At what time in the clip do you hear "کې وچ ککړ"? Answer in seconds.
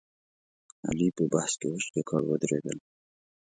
1.59-2.21